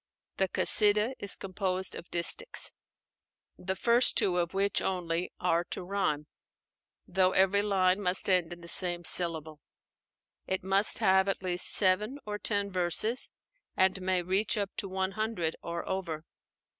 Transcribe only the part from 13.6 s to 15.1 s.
and may reach up to